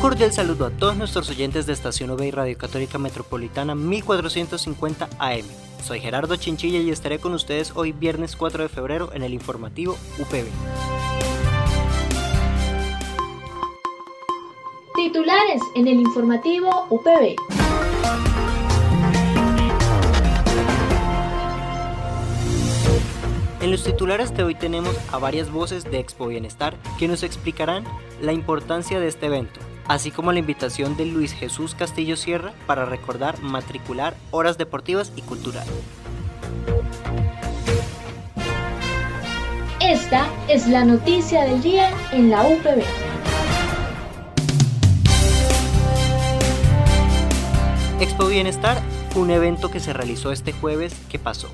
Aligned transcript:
Cordial 0.00 0.32
saludo 0.32 0.66
a 0.66 0.70
todos 0.70 0.96
nuestros 0.96 1.28
oyentes 1.28 1.66
de 1.66 1.72
Estación 1.72 2.10
OB 2.10 2.22
y 2.22 2.30
Radio 2.30 2.56
Católica 2.56 2.98
Metropolitana 2.98 3.74
1450 3.74 5.08
AM. 5.18 5.44
Soy 5.84 6.00
Gerardo 6.00 6.36
Chinchilla 6.36 6.78
y 6.78 6.90
estaré 6.90 7.18
con 7.18 7.34
ustedes 7.34 7.72
hoy 7.74 7.92
viernes 7.92 8.36
4 8.36 8.62
de 8.62 8.68
febrero 8.68 9.10
en 9.12 9.22
el 9.24 9.34
informativo 9.34 9.96
UPB. 10.18 10.46
Titulares 14.94 15.62
en 15.74 15.88
el 15.88 16.00
informativo 16.00 16.86
UPB. 16.90 17.36
En 23.60 23.72
los 23.72 23.82
titulares 23.82 24.34
de 24.36 24.44
hoy 24.44 24.54
tenemos 24.54 24.96
a 25.12 25.18
varias 25.18 25.50
voces 25.50 25.84
de 25.84 25.98
Expo 25.98 26.28
Bienestar 26.28 26.76
que 26.98 27.08
nos 27.08 27.22
explicarán 27.22 27.84
la 28.22 28.32
importancia 28.32 29.00
de 29.00 29.08
este 29.08 29.26
evento, 29.26 29.60
así 29.88 30.10
como 30.10 30.32
la 30.32 30.38
invitación 30.38 30.96
de 30.96 31.06
Luis 31.06 31.32
Jesús 31.32 31.74
Castillo 31.74 32.16
Sierra 32.16 32.52
para 32.66 32.84
recordar 32.84 33.40
matricular 33.42 34.14
horas 34.30 34.58
deportivas 34.58 35.12
y 35.16 35.22
culturales. 35.22 35.72
Esta 39.80 40.28
es 40.48 40.68
la 40.68 40.84
noticia 40.84 41.44
del 41.44 41.62
día 41.62 41.90
en 42.12 42.30
la 42.30 42.42
UPB. 42.42 42.84
Expo 48.00 48.26
Bienestar 48.26 48.80
fue 49.10 49.22
un 49.22 49.30
evento 49.30 49.70
que 49.70 49.80
se 49.80 49.92
realizó 49.92 50.30
este 50.30 50.52
jueves 50.52 50.94
que 51.08 51.18
pasó, 51.18 51.48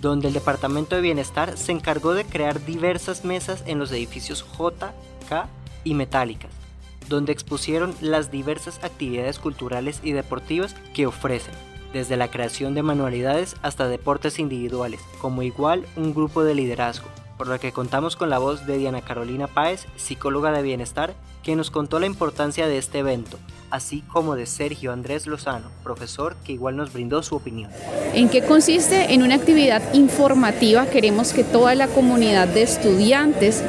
donde 0.00 0.28
el 0.28 0.34
Departamento 0.34 0.96
de 0.96 1.00
Bienestar 1.00 1.56
se 1.56 1.72
encargó 1.72 2.12
de 2.12 2.24
crear 2.24 2.64
diversas 2.66 3.24
mesas 3.24 3.62
en 3.66 3.78
los 3.78 3.92
edificios 3.92 4.42
J, 4.42 4.92
K 5.28 5.48
y 5.84 5.94
Metálicas, 5.94 6.50
donde 7.08 7.32
expusieron 7.32 7.94
las 8.00 8.30
diversas 8.30 8.82
actividades 8.82 9.38
culturales 9.38 10.00
y 10.02 10.12
deportivas 10.12 10.74
que 10.94 11.06
ofrecen, 11.06 11.54
desde 11.92 12.16
la 12.16 12.28
creación 12.28 12.74
de 12.74 12.82
manualidades 12.82 13.56
hasta 13.62 13.88
deportes 13.88 14.38
individuales, 14.38 15.00
como 15.20 15.42
igual 15.42 15.86
un 15.96 16.14
grupo 16.14 16.44
de 16.44 16.54
liderazgo, 16.54 17.08
por 17.36 17.48
lo 17.48 17.58
que 17.60 17.72
contamos 17.72 18.16
con 18.16 18.30
la 18.30 18.38
voz 18.38 18.66
de 18.66 18.78
Diana 18.78 19.02
Carolina 19.02 19.46
Páez, 19.46 19.86
psicóloga 19.96 20.52
de 20.52 20.62
bienestar, 20.62 21.14
que 21.42 21.56
nos 21.56 21.70
contó 21.70 22.00
la 22.00 22.06
importancia 22.06 22.66
de 22.66 22.78
este 22.78 22.98
evento, 22.98 23.38
así 23.70 24.02
como 24.12 24.34
de 24.34 24.46
Sergio 24.46 24.92
Andrés 24.92 25.26
Lozano, 25.26 25.70
profesor 25.82 26.36
que 26.44 26.52
igual 26.52 26.76
nos 26.76 26.92
brindó 26.92 27.22
su 27.22 27.36
opinión. 27.36 27.70
¿En 28.14 28.28
qué 28.28 28.42
consiste? 28.42 29.12
En 29.14 29.22
una 29.22 29.36
actividad 29.36 29.94
informativa 29.94 30.86
queremos 30.86 31.32
que 31.32 31.44
toda 31.44 31.74
la 31.74 31.88
comunidad 31.88 32.48
de 32.48 32.62
estudiantes 32.62 33.62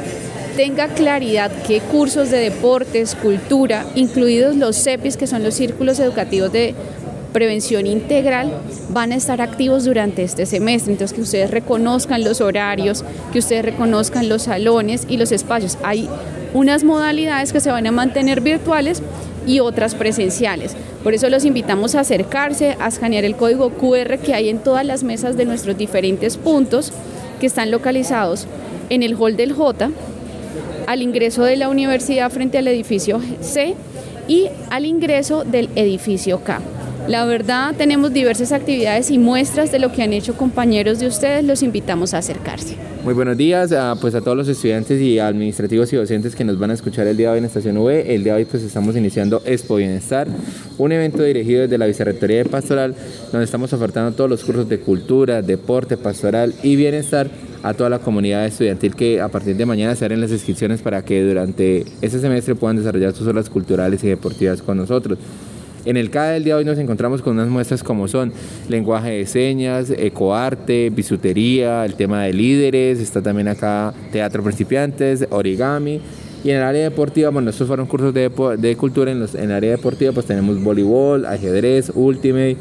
tenga 0.58 0.88
claridad 0.88 1.52
qué 1.68 1.78
cursos 1.78 2.32
de 2.32 2.38
deportes, 2.38 3.14
cultura, 3.14 3.86
incluidos 3.94 4.56
los 4.56 4.74
CEPIs, 4.82 5.16
que 5.16 5.28
son 5.28 5.44
los 5.44 5.54
círculos 5.54 6.00
educativos 6.00 6.50
de 6.50 6.74
prevención 7.32 7.86
integral, 7.86 8.52
van 8.90 9.12
a 9.12 9.14
estar 9.14 9.40
activos 9.40 9.84
durante 9.84 10.24
este 10.24 10.46
semestre. 10.46 10.90
Entonces, 10.90 11.14
que 11.14 11.22
ustedes 11.22 11.52
reconozcan 11.52 12.24
los 12.24 12.40
horarios, 12.40 13.04
que 13.32 13.38
ustedes 13.38 13.64
reconozcan 13.64 14.28
los 14.28 14.42
salones 14.42 15.06
y 15.08 15.16
los 15.16 15.30
espacios. 15.30 15.78
Hay 15.84 16.08
unas 16.54 16.82
modalidades 16.82 17.52
que 17.52 17.60
se 17.60 17.70
van 17.70 17.86
a 17.86 17.92
mantener 17.92 18.40
virtuales 18.40 19.00
y 19.46 19.60
otras 19.60 19.94
presenciales. 19.94 20.74
Por 21.04 21.14
eso 21.14 21.30
los 21.30 21.44
invitamos 21.44 21.94
a 21.94 22.00
acercarse, 22.00 22.76
a 22.80 22.88
escanear 22.88 23.24
el 23.24 23.36
código 23.36 23.70
QR 23.70 24.18
que 24.18 24.34
hay 24.34 24.48
en 24.48 24.58
todas 24.58 24.84
las 24.84 25.04
mesas 25.04 25.36
de 25.36 25.44
nuestros 25.44 25.78
diferentes 25.78 26.36
puntos 26.36 26.92
que 27.38 27.46
están 27.46 27.70
localizados 27.70 28.48
en 28.90 29.04
el 29.04 29.14
hall 29.14 29.36
del 29.36 29.52
J, 29.52 29.90
al 30.88 31.02
ingreso 31.02 31.44
de 31.44 31.56
la 31.56 31.68
universidad 31.68 32.30
frente 32.30 32.56
al 32.56 32.66
edificio 32.66 33.20
C 33.42 33.74
y 34.26 34.46
al 34.70 34.86
ingreso 34.86 35.44
del 35.44 35.68
edificio 35.76 36.42
K. 36.42 36.62
La 37.06 37.26
verdad, 37.26 37.74
tenemos 37.76 38.10
diversas 38.10 38.52
actividades 38.52 39.10
y 39.10 39.18
muestras 39.18 39.70
de 39.70 39.80
lo 39.80 39.92
que 39.92 40.02
han 40.02 40.14
hecho 40.14 40.34
compañeros 40.34 40.98
de 40.98 41.06
ustedes. 41.06 41.44
Los 41.44 41.62
invitamos 41.62 42.14
a 42.14 42.18
acercarse. 42.18 42.76
Muy 43.04 43.12
buenos 43.12 43.36
días 43.36 43.70
a, 43.72 43.96
pues 44.00 44.14
a 44.14 44.22
todos 44.22 44.36
los 44.36 44.48
estudiantes 44.48 44.98
y 45.00 45.18
administrativos 45.18 45.92
y 45.92 45.96
docentes 45.96 46.34
que 46.34 46.44
nos 46.44 46.58
van 46.58 46.70
a 46.70 46.74
escuchar 46.74 47.06
el 47.06 47.18
día 47.18 47.28
de 47.28 47.32
hoy 47.34 47.38
en 47.38 47.44
Estación 47.44 47.76
V. 47.76 48.14
El 48.14 48.24
día 48.24 48.32
de 48.34 48.40
hoy 48.40 48.44
pues 48.46 48.62
estamos 48.62 48.96
iniciando 48.96 49.42
Expo 49.44 49.76
Bienestar, 49.76 50.26
un 50.78 50.92
evento 50.92 51.22
dirigido 51.22 51.62
desde 51.62 51.76
la 51.76 51.86
Vicerrectoría 51.86 52.38
de 52.38 52.44
Pastoral, 52.46 52.94
donde 53.30 53.44
estamos 53.44 53.74
ofertando 53.74 54.12
todos 54.12 54.30
los 54.30 54.42
cursos 54.42 54.66
de 54.70 54.80
cultura, 54.80 55.42
deporte, 55.42 55.98
pastoral 55.98 56.54
y 56.62 56.76
bienestar 56.76 57.30
a 57.62 57.74
toda 57.74 57.90
la 57.90 57.98
comunidad 57.98 58.46
estudiantil 58.46 58.94
que 58.94 59.20
a 59.20 59.28
partir 59.28 59.56
de 59.56 59.66
mañana 59.66 59.94
se 59.94 60.04
harán 60.04 60.20
las 60.20 60.30
inscripciones 60.30 60.80
para 60.80 61.02
que 61.04 61.22
durante 61.22 61.84
este 62.00 62.20
semestre 62.20 62.54
puedan 62.54 62.76
desarrollar 62.76 63.12
sus 63.14 63.26
horas 63.26 63.50
culturales 63.50 64.02
y 64.04 64.08
deportivas 64.08 64.62
con 64.62 64.76
nosotros. 64.76 65.18
En 65.84 65.96
el 65.96 66.10
CADE 66.10 66.34
del 66.34 66.44
día 66.44 66.54
de 66.54 66.58
hoy 66.58 66.64
nos 66.64 66.78
encontramos 66.78 67.22
con 67.22 67.34
unas 67.34 67.48
muestras 67.48 67.82
como 67.82 68.08
son 68.08 68.32
lenguaje 68.68 69.10
de 69.10 69.26
señas, 69.26 69.90
ecoarte, 69.90 70.90
bisutería, 70.90 71.84
el 71.84 71.94
tema 71.94 72.24
de 72.24 72.32
líderes, 72.32 73.00
está 73.00 73.22
también 73.22 73.48
acá 73.48 73.94
teatro 74.12 74.42
principiantes, 74.42 75.26
origami. 75.30 76.00
Y 76.44 76.50
en 76.50 76.58
el 76.58 76.62
área 76.62 76.82
deportiva, 76.82 77.30
bueno, 77.30 77.50
estos 77.50 77.66
fueron 77.66 77.86
cursos 77.86 78.12
de, 78.12 78.30
de 78.58 78.76
cultura. 78.76 79.10
En, 79.10 79.20
los, 79.20 79.34
en 79.34 79.44
el 79.44 79.52
área 79.52 79.70
deportiva, 79.72 80.12
pues 80.12 80.26
tenemos 80.26 80.62
voleibol, 80.62 81.26
ajedrez, 81.26 81.90
ultimate, 81.94 82.56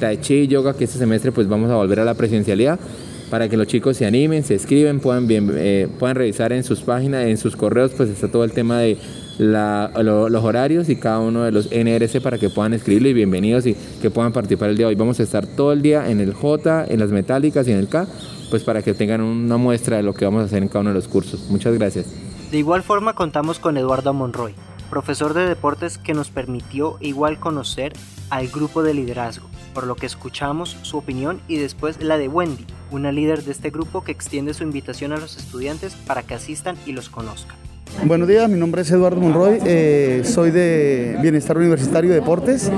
tai 0.00 0.16
chi, 0.16 0.48
yoga, 0.48 0.74
que 0.74 0.84
este 0.84 0.98
semestre 0.98 1.32
pues 1.32 1.48
vamos 1.48 1.70
a 1.70 1.76
volver 1.76 2.00
a 2.00 2.04
la 2.04 2.14
presencialidad 2.14 2.80
para 3.30 3.48
que 3.48 3.56
los 3.56 3.68
chicos 3.68 3.96
se 3.96 4.06
animen, 4.06 4.42
se 4.42 4.56
escriben, 4.56 5.00
puedan, 5.00 5.26
bien, 5.26 5.50
eh, 5.54 5.88
puedan 5.98 6.16
revisar 6.16 6.52
en 6.52 6.64
sus 6.64 6.80
páginas, 6.80 7.26
en 7.26 7.38
sus 7.38 7.56
correos, 7.56 7.92
pues 7.96 8.10
está 8.10 8.28
todo 8.28 8.44
el 8.44 8.52
tema 8.52 8.78
de 8.80 8.98
los 9.38 10.44
horarios 10.44 10.88
y 10.88 10.96
cada 10.96 11.20
uno 11.20 11.44
de 11.44 11.52
los 11.52 11.70
NRC 11.70 12.20
para 12.20 12.36
que 12.38 12.50
puedan 12.50 12.74
escribirlo 12.74 13.08
y 13.08 13.14
bienvenidos 13.14 13.66
y 13.66 13.74
que 14.02 14.10
puedan 14.10 14.32
participar 14.32 14.70
el 14.70 14.76
día 14.76 14.86
de 14.86 14.90
hoy. 14.90 14.96
Vamos 14.96 15.20
a 15.20 15.22
estar 15.22 15.46
todo 15.46 15.72
el 15.72 15.80
día 15.80 16.10
en 16.10 16.20
el 16.20 16.34
J, 16.34 16.84
en 16.88 16.98
las 16.98 17.10
metálicas 17.10 17.66
y 17.68 17.72
en 17.72 17.78
el 17.78 17.88
K, 17.88 18.06
pues 18.50 18.64
para 18.64 18.82
que 18.82 18.92
tengan 18.92 19.22
una 19.22 19.56
muestra 19.56 19.96
de 19.96 20.02
lo 20.02 20.12
que 20.12 20.24
vamos 20.24 20.42
a 20.42 20.44
hacer 20.46 20.62
en 20.62 20.68
cada 20.68 20.80
uno 20.80 20.90
de 20.90 20.96
los 20.96 21.08
cursos. 21.08 21.48
Muchas 21.48 21.74
gracias. 21.78 22.06
De 22.50 22.58
igual 22.58 22.82
forma 22.82 23.14
contamos 23.14 23.60
con 23.60 23.76
Eduardo 23.76 24.12
Monroy, 24.12 24.54
profesor 24.90 25.34
de 25.34 25.46
deportes 25.46 25.98
que 25.98 26.14
nos 26.14 26.30
permitió 26.30 26.96
igual 27.00 27.38
conocer 27.38 27.92
al 28.28 28.48
grupo 28.48 28.82
de 28.82 28.92
liderazgo, 28.92 29.48
por 29.72 29.86
lo 29.86 29.94
que 29.94 30.06
escuchamos 30.06 30.76
su 30.82 30.98
opinión 30.98 31.40
y 31.46 31.56
después 31.56 32.02
la 32.02 32.18
de 32.18 32.28
Wendy, 32.28 32.66
una 32.90 33.12
líder 33.12 33.42
de 33.44 33.52
este 33.52 33.70
grupo 33.70 34.02
que 34.04 34.12
extiende 34.12 34.54
su 34.54 34.62
invitación 34.62 35.12
a 35.12 35.16
los 35.16 35.36
estudiantes 35.36 35.94
para 36.06 36.22
que 36.22 36.34
asistan 36.34 36.76
y 36.86 36.92
los 36.92 37.08
conozcan. 37.08 37.56
Buenos 38.04 38.28
días, 38.28 38.48
mi 38.48 38.58
nombre 38.58 38.82
es 38.82 38.90
Eduardo 38.90 39.20
Monroy, 39.20 39.58
eh, 39.66 40.22
soy 40.24 40.50
de 40.50 41.18
Bienestar 41.20 41.58
Universitario 41.58 42.10
y 42.10 42.14
Deportes. 42.14 42.70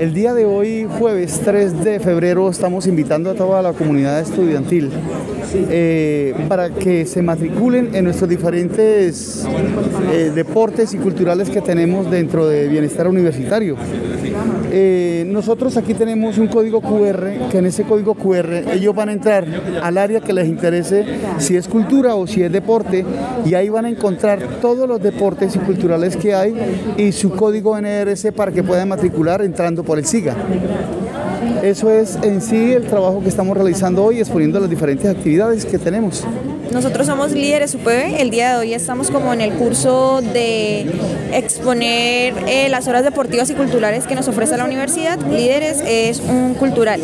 El 0.00 0.14
día 0.14 0.34
de 0.34 0.44
hoy, 0.44 0.88
jueves 0.98 1.40
3 1.44 1.84
de 1.84 2.00
febrero, 2.00 2.48
estamos 2.48 2.86
invitando 2.86 3.30
a 3.30 3.34
toda 3.34 3.62
la 3.62 3.74
comunidad 3.74 4.18
estudiantil 4.20 4.90
eh, 5.54 6.34
para 6.48 6.70
que 6.70 7.06
se 7.06 7.22
matriculen 7.22 7.94
en 7.94 8.04
nuestros 8.04 8.28
diferentes 8.28 9.46
eh, 10.12 10.32
deportes 10.34 10.94
y 10.94 10.98
culturales 10.98 11.50
que 11.50 11.60
tenemos 11.60 12.10
dentro 12.10 12.46
de 12.46 12.68
Bienestar 12.68 13.08
Universitario. 13.08 13.76
nosotros 15.26 15.76
aquí 15.76 15.94
tenemos 15.94 16.38
un 16.38 16.48
código 16.48 16.80
QR, 16.80 17.48
que 17.50 17.58
en 17.58 17.66
ese 17.66 17.84
código 17.84 18.14
QR 18.14 18.72
ellos 18.72 18.94
van 18.94 19.08
a 19.10 19.12
entrar 19.12 19.44
al 19.82 19.98
área 19.98 20.20
que 20.20 20.32
les 20.32 20.48
interese, 20.48 21.04
si 21.38 21.56
es 21.56 21.68
cultura 21.68 22.14
o 22.14 22.26
si 22.26 22.42
es 22.42 22.50
deporte, 22.50 23.04
y 23.44 23.54
ahí 23.54 23.68
van 23.68 23.84
a 23.84 23.90
encontrar 23.90 24.40
todos 24.60 24.88
los 24.88 25.02
deportes 25.02 25.56
y 25.56 25.58
culturales 25.58 26.16
que 26.16 26.34
hay 26.34 26.54
y 26.96 27.12
su 27.12 27.30
código 27.30 27.78
NRC 27.78 28.32
para 28.32 28.52
que 28.52 28.62
puedan 28.62 28.88
matricular 28.88 29.42
entrando 29.42 29.82
por 29.82 29.98
el 29.98 30.06
SIGA. 30.06 30.34
Eso 31.66 31.90
es 31.90 32.14
en 32.22 32.40
sí 32.40 32.74
el 32.74 32.84
trabajo 32.84 33.20
que 33.20 33.28
estamos 33.28 33.56
realizando 33.56 34.04
hoy, 34.04 34.20
exponiendo 34.20 34.60
las 34.60 34.70
diferentes 34.70 35.10
actividades 35.10 35.66
que 35.66 35.78
tenemos. 35.78 36.24
Nosotros 36.72 37.06
somos 37.06 37.32
líderes 37.32 37.74
UPB. 37.74 38.20
El 38.20 38.30
día 38.30 38.52
de 38.52 38.58
hoy 38.58 38.74
estamos 38.74 39.10
como 39.10 39.32
en 39.32 39.40
el 39.40 39.52
curso 39.52 40.20
de 40.20 40.86
exponer 41.32 42.34
eh, 42.46 42.68
las 42.68 42.88
horas 42.88 43.04
deportivas 43.04 43.50
y 43.50 43.54
culturales 43.54 44.06
que 44.06 44.14
nos 44.14 44.28
ofrece 44.28 44.56
la 44.56 44.64
universidad. 44.64 45.18
Líderes 45.18 45.82
es 45.86 46.20
un 46.20 46.54
cultural. 46.54 47.00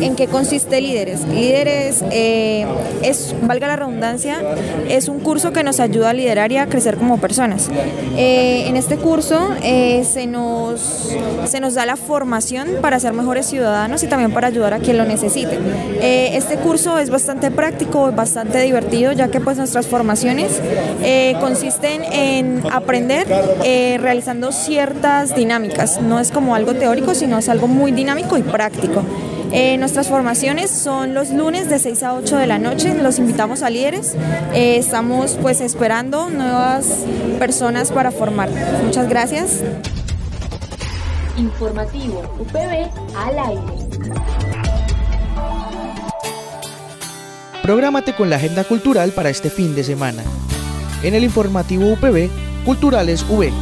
¿En 0.00 0.16
qué 0.16 0.26
consiste 0.26 0.80
Líderes? 0.80 1.26
Líderes 1.26 2.04
eh, 2.10 2.66
es, 3.02 3.34
valga 3.42 3.68
la 3.68 3.76
redundancia, 3.76 4.42
es 4.88 5.08
un 5.08 5.20
curso 5.20 5.52
que 5.52 5.62
nos 5.62 5.80
ayuda 5.80 6.10
a 6.10 6.12
liderar 6.12 6.52
y 6.52 6.56
a 6.56 6.66
crecer 6.66 6.96
como 6.96 7.18
personas. 7.18 7.68
en 8.16 8.76
este 8.76 8.96
curso 8.96 9.54
se, 9.60 10.26
nos, 10.26 11.16
se 11.46 11.60
nos 11.60 11.74
da 11.74 11.86
la 11.86 11.96
formación 11.96 12.68
para 12.80 13.00
ser 13.00 13.12
mejores 13.12 13.46
ciudadanos 13.46 14.02
y 14.02 14.06
también 14.06 14.32
para 14.32 14.48
ayudar 14.48 14.74
a 14.74 14.78
quien 14.78 14.98
lo 14.98 15.04
necesite. 15.04 15.58
este 16.00 16.56
curso 16.56 16.98
es 16.98 17.10
bastante 17.10 17.50
práctico, 17.50 18.12
bastante 18.12 18.60
divertido, 18.60 18.87
ya 18.90 19.28
que 19.28 19.40
pues 19.40 19.58
nuestras 19.58 19.86
formaciones 19.86 20.60
eh, 21.02 21.36
consisten 21.40 22.02
en 22.04 22.62
aprender 22.72 23.26
eh, 23.64 23.98
realizando 24.00 24.52
ciertas 24.52 25.34
dinámicas. 25.34 26.00
No 26.00 26.18
es 26.18 26.30
como 26.30 26.54
algo 26.54 26.74
teórico, 26.74 27.14
sino 27.14 27.38
es 27.38 27.48
algo 27.48 27.68
muy 27.68 27.92
dinámico 27.92 28.36
y 28.38 28.42
práctico. 28.42 29.02
Eh, 29.52 29.78
nuestras 29.78 30.08
formaciones 30.08 30.70
son 30.70 31.14
los 31.14 31.30
lunes 31.30 31.70
de 31.70 31.78
6 31.78 32.02
a 32.02 32.14
8 32.14 32.36
de 32.36 32.46
la 32.46 32.58
noche. 32.58 32.94
Los 32.94 33.18
invitamos 33.18 33.62
a 33.62 33.70
líderes. 33.70 34.14
estamos 34.54 35.38
pues 35.40 35.60
esperando 35.60 36.28
nuevas 36.30 37.04
personas 37.38 37.92
para 37.92 38.10
formar. 38.10 38.50
Muchas 38.84 39.08
gracias. 39.08 39.62
Informativo 41.36 42.22
UPB 42.40 42.90
al 43.16 43.38
aire. 43.38 44.47
Prográmate 47.68 48.14
con 48.14 48.30
la 48.30 48.36
agenda 48.36 48.64
cultural 48.64 49.10
para 49.10 49.28
este 49.28 49.50
fin 49.50 49.74
de 49.74 49.84
semana. 49.84 50.24
En 51.02 51.12
el 51.12 51.22
informativo 51.22 51.92
UPB, 51.92 52.30
Culturales 52.64 53.26
V. 53.28 53.52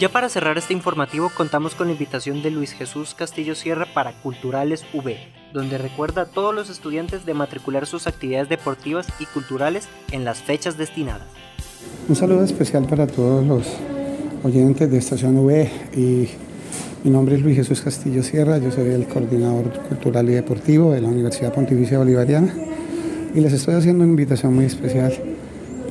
Ya 0.00 0.08
para 0.08 0.30
cerrar 0.30 0.56
este 0.56 0.72
informativo 0.72 1.30
contamos 1.36 1.74
con 1.74 1.88
la 1.88 1.92
invitación 1.92 2.40
de 2.40 2.50
Luis 2.50 2.72
Jesús 2.72 3.14
Castillo 3.14 3.54
Sierra 3.54 3.84
para 3.92 4.12
Culturales 4.22 4.86
V, 4.94 5.18
donde 5.52 5.76
recuerda 5.76 6.22
a 6.22 6.26
todos 6.30 6.54
los 6.54 6.70
estudiantes 6.70 7.26
de 7.26 7.34
matricular 7.34 7.84
sus 7.84 8.06
actividades 8.06 8.48
deportivas 8.48 9.06
y 9.20 9.26
culturales 9.26 9.86
en 10.12 10.24
las 10.24 10.38
fechas 10.38 10.78
destinadas. 10.78 11.28
Un 12.08 12.16
saludo 12.16 12.42
especial 12.42 12.86
para 12.86 13.06
todos 13.06 13.44
los 13.46 13.66
oyentes 14.42 14.90
de 14.90 14.96
Estación 14.96 15.36
V 15.36 15.70
y 15.94 16.51
mi 17.04 17.10
nombre 17.10 17.34
es 17.34 17.42
Luis 17.42 17.56
Jesús 17.56 17.80
Castillo 17.80 18.22
Sierra, 18.22 18.58
yo 18.58 18.70
soy 18.70 18.90
el 18.90 19.08
coordinador 19.08 19.72
cultural 19.88 20.28
y 20.30 20.34
deportivo 20.34 20.92
de 20.92 21.00
la 21.00 21.08
Universidad 21.08 21.52
Pontificia 21.52 21.98
Bolivariana 21.98 22.54
y 23.34 23.40
les 23.40 23.52
estoy 23.52 23.74
haciendo 23.74 24.04
una 24.04 24.12
invitación 24.12 24.54
muy 24.54 24.66
especial 24.66 25.12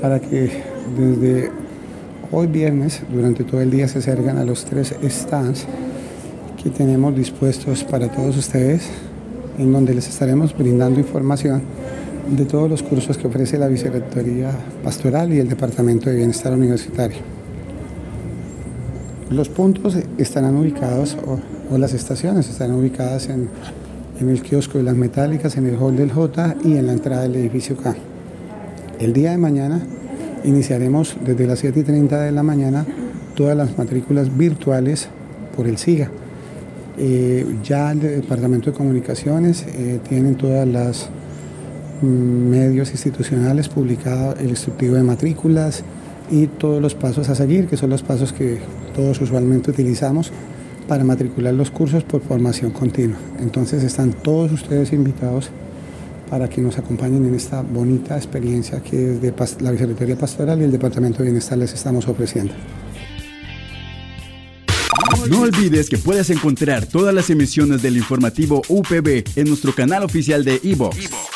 para 0.02 0.22
que 0.22 0.50
desde 0.98 1.52
hoy 2.32 2.48
viernes, 2.48 3.02
durante 3.14 3.44
todo 3.44 3.60
el 3.60 3.70
día, 3.70 3.90
se 3.90 4.00
acerquen 4.00 4.38
a 4.38 4.46
los 4.46 4.64
tres 4.64 4.96
stands 5.04 5.66
que 6.64 6.70
tenemos 6.70 7.14
dispuestos 7.14 7.84
para 7.84 8.08
todos 8.08 8.38
ustedes, 8.38 8.88
en 9.58 9.74
donde 9.74 9.94
les 9.94 10.08
estaremos 10.08 10.58
brindando 10.58 11.02
información 11.02 11.62
de 12.30 12.46
todos 12.46 12.70
los 12.70 12.84
cursos 12.84 13.18
que 13.18 13.28
ofrece 13.28 13.58
la 13.58 13.68
Vicerrectoría 13.68 14.52
Pastoral 14.82 15.34
y 15.34 15.40
el 15.40 15.50
Departamento 15.50 16.10
de 16.10 16.16
Bienestar 16.16 16.54
Universitario. 16.54 17.41
Los 19.32 19.48
puntos 19.48 19.98
estarán 20.18 20.58
ubicados, 20.58 21.18
o, 21.26 21.78
las 21.78 21.94
estaciones 21.94 22.50
estarán 22.50 22.76
ubicadas 22.76 23.30
en, 23.30 23.48
el 24.20 24.42
kiosco 24.42 24.78
de 24.78 24.84
las 24.84 24.96
metálicas, 24.96 25.56
en 25.56 25.68
el 25.68 25.78
hall 25.78 25.96
del 25.96 26.12
J 26.12 26.58
y 26.66 26.76
en 26.76 26.86
la 26.86 26.92
entrada 26.92 27.22
del 27.22 27.38
edificio 27.38 27.78
K. 27.78 27.96
El 29.00 29.14
día 29.14 29.32
de 29.32 29.38
mañana 29.38 29.82
iniciaremos 30.44 31.16
desde 31.26 31.48
las 31.48 31.60
7 31.60 31.80
y 31.80 31.84
30 31.84 32.22
de 32.24 32.32
la 32.34 32.44
mañana 32.44 32.86
todas 33.34 33.56
las 33.56 33.78
matrículas 33.78 34.38
virtuales 34.38 35.08
por 35.56 35.66
el 35.66 35.78
SIGA. 35.78 36.12
Eh, 36.98 37.46
ya 37.64 37.94
el 37.94 38.02
Departamento 38.02 38.72
de 38.72 38.78
Comunicaciones 38.78 39.66
eh, 39.66 40.02
tienen 40.10 40.36
todas 40.36 40.68
las 40.68 41.10
mm, 42.02 42.06
medios 42.06 42.92
institucionales 42.92 43.70
publicado 43.70 44.36
el 44.36 44.50
instructivo 44.50 44.96
de 44.96 45.04
matrículas 45.04 45.86
y 46.32 46.48
todos 46.48 46.82
los 46.82 46.96
pasos 46.96 47.30
a 47.30 47.36
seguir, 47.36 47.68
que 47.68 47.78
son 47.78 47.90
los 47.90 48.02
pasos 48.02 48.34
que 48.34 48.60
todos 48.96 49.20
usualmente 49.22 49.70
utilizamos 49.70 50.32
para 50.88 51.04
matricular 51.04 51.54
los 51.54 51.70
cursos 51.70 52.04
por 52.04 52.22
formación 52.22 52.72
continua. 52.72 53.18
Entonces 53.40 53.84
están 53.84 54.14
todos 54.14 54.52
ustedes 54.52 54.94
invitados 54.94 55.50
para 56.30 56.50
que 56.50 56.62
nos 56.62 56.78
acompañen 56.78 57.26
en 57.26 57.36
esta 57.36 57.62
bonita 57.62 58.16
experiencia 58.16 58.82
que 58.82 58.96
desde 58.96 59.34
la 59.60 59.72
Vicerrectoría 59.72 60.16
Pastoral 60.16 60.62
y 60.62 60.64
el 60.64 60.72
Departamento 60.72 61.20
de 61.20 61.26
Bienestar 61.26 61.58
les 61.58 61.74
estamos 61.74 62.08
ofreciendo. 62.08 62.54
No 65.30 65.42
olvides 65.42 65.90
que 65.90 65.98
puedes 65.98 66.30
encontrar 66.30 66.86
todas 66.86 67.14
las 67.14 67.30
emisiones 67.30 67.82
del 67.82 67.98
informativo 67.98 68.62
UPB 68.70 69.24
en 69.36 69.48
nuestro 69.48 69.74
canal 69.74 70.04
oficial 70.04 70.44
de 70.44 70.60
iVox, 70.64 70.98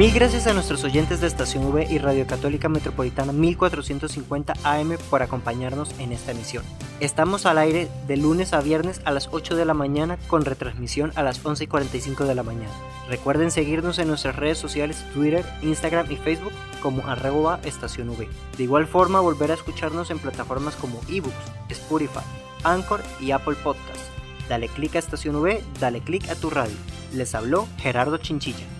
Mil 0.00 0.14
gracias 0.14 0.46
a 0.46 0.54
nuestros 0.54 0.82
oyentes 0.82 1.20
de 1.20 1.26
Estación 1.26 1.66
V 1.66 1.86
y 1.90 1.98
Radio 1.98 2.26
Católica 2.26 2.70
Metropolitana 2.70 3.34
1450 3.34 4.54
AM 4.64 4.96
por 5.10 5.22
acompañarnos 5.22 5.94
en 5.98 6.12
esta 6.12 6.30
emisión. 6.30 6.64
Estamos 7.00 7.44
al 7.44 7.58
aire 7.58 7.86
de 8.08 8.16
lunes 8.16 8.54
a 8.54 8.62
viernes 8.62 9.02
a 9.04 9.10
las 9.10 9.28
8 9.30 9.56
de 9.56 9.66
la 9.66 9.74
mañana 9.74 10.16
con 10.26 10.46
retransmisión 10.46 11.12
a 11.16 11.22
las 11.22 11.44
11 11.44 11.64
y 11.64 11.66
45 11.66 12.24
de 12.24 12.34
la 12.34 12.42
mañana. 12.42 12.72
Recuerden 13.10 13.50
seguirnos 13.50 13.98
en 13.98 14.08
nuestras 14.08 14.36
redes 14.36 14.56
sociales 14.56 15.04
Twitter, 15.12 15.44
Instagram 15.60 16.10
y 16.10 16.16
Facebook 16.16 16.54
como 16.80 17.06
arroba 17.06 17.60
estación 17.64 18.08
V. 18.08 18.26
De 18.56 18.62
igual 18.62 18.86
forma 18.86 19.20
volver 19.20 19.50
a 19.50 19.54
escucharnos 19.54 20.10
en 20.10 20.18
plataformas 20.18 20.76
como 20.76 20.98
eBooks, 21.10 21.36
Spotify, 21.68 22.24
Anchor 22.64 23.02
y 23.20 23.32
Apple 23.32 23.56
Podcasts. 23.62 24.08
Dale 24.48 24.68
click 24.68 24.96
a 24.96 24.98
Estación 24.98 25.36
V, 25.36 25.62
dale 25.78 26.00
click 26.00 26.26
a 26.30 26.36
tu 26.36 26.48
radio. 26.48 26.76
Les 27.12 27.34
habló 27.34 27.68
Gerardo 27.76 28.16
Chinchilla. 28.16 28.79